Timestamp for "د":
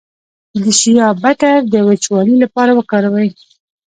0.63-0.65, 1.73-1.75